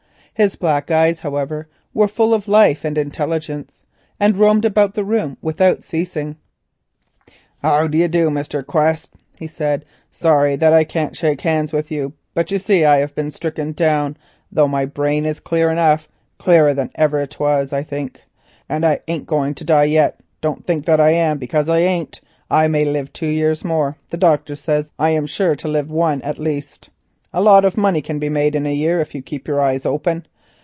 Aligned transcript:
His 0.33 0.55
black 0.55 0.89
eyes, 0.89 1.19
however, 1.19 1.67
were 1.93 2.07
full 2.07 2.33
of 2.33 2.47
life 2.47 2.83
and 2.83 2.97
intelligence, 2.97 3.83
and 4.19 4.35
roamed 4.37 4.65
about 4.65 4.95
the 4.95 5.03
room 5.03 5.37
without 5.39 5.83
ceasing. 5.83 6.35
"How 7.61 7.85
do 7.85 7.99
you 7.99 8.07
do, 8.07 8.29
Mr. 8.29 8.65
Quest?" 8.65 9.11
he 9.37 9.45
said; 9.45 9.85
"sorry 10.11 10.55
that 10.55 10.73
I 10.73 10.83
can't 10.83 11.15
shake 11.15 11.41
hands 11.41 11.71
with 11.71 11.91
you 11.91 12.13
but 12.33 12.49
you 12.49 12.57
see 12.57 12.83
I 12.83 12.97
have 12.99 13.13
been 13.13 13.29
stricken 13.29 13.73
down, 13.73 14.17
though 14.51 14.67
my 14.67 14.83
brain 14.83 15.27
is 15.27 15.39
clear 15.39 15.69
enough, 15.69 16.07
clearer 16.39 16.73
than 16.73 16.89
ever 16.95 17.19
it 17.19 17.39
was, 17.39 17.71
I 17.71 17.83
think. 17.83 18.23
And 18.67 18.83
I 18.83 19.01
ain't 19.07 19.27
going 19.27 19.53
to 19.55 19.63
die 19.65 19.83
yet—don't 19.83 20.65
think 20.65 20.87
that 20.87 20.99
I 20.99 21.11
am, 21.11 21.37
because 21.37 21.69
I 21.69 21.79
ain't. 21.79 22.19
I 22.49 22.67
may 22.67 22.83
live 22.83 23.13
two 23.13 23.27
years 23.29 23.63
more—the 23.63 24.17
doctor 24.17 24.55
says 24.55 24.89
I 24.97 25.09
am 25.11 25.27
sure 25.27 25.53
to 25.57 25.67
live 25.67 25.91
one 25.91 26.19
at 26.23 26.39
least. 26.39 26.89
A 27.31 27.41
lot 27.43 27.63
of 27.63 27.77
money 27.77 28.01
can 28.01 28.17
be 28.17 28.27
made 28.27 28.55
in 28.55 28.65
a 28.65 28.73
year 28.73 28.99
if 28.99 29.13
you 29.13 29.21
keep 29.21 29.47
your 29.47 29.61
eyes 29.61 29.85
open. 29.85 30.25